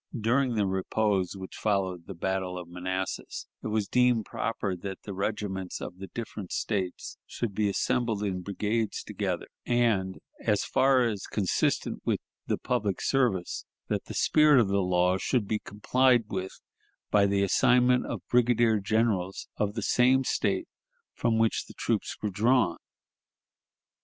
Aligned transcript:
During 0.19 0.55
the 0.55 0.65
repose 0.65 1.35
which 1.37 1.55
followed 1.55 2.07
the 2.07 2.15
battle 2.15 2.57
of 2.57 2.67
Manassas, 2.67 3.45
it 3.63 3.67
was 3.67 3.87
deemed 3.87 4.25
proper 4.25 4.75
that 4.75 5.03
the 5.03 5.13
regiments 5.13 5.79
of 5.79 5.99
the 5.99 6.07
different 6.07 6.51
States 6.51 7.19
should 7.27 7.53
be 7.53 7.69
assembled 7.69 8.23
in 8.23 8.41
brigades 8.41 9.03
together, 9.03 9.45
and, 9.63 10.17
as 10.43 10.63
far 10.65 11.03
as 11.05 11.27
consistent 11.27 12.01
with 12.03 12.19
the 12.47 12.57
public 12.57 12.99
service, 12.99 13.67
that 13.89 14.05
the 14.05 14.15
spirit 14.15 14.59
of 14.59 14.69
the 14.69 14.81
law 14.81 15.19
should 15.19 15.47
be 15.47 15.59
complied 15.59 16.23
with 16.29 16.61
by 17.11 17.27
the 17.27 17.43
assignment 17.43 18.07
of 18.07 18.27
brigadier 18.27 18.79
generals 18.79 19.49
of 19.57 19.75
the 19.75 19.83
same 19.83 20.23
State 20.23 20.67
from 21.13 21.37
which 21.37 21.67
the 21.67 21.75
troops 21.75 22.17
were 22.23 22.31
drawn. 22.31 22.77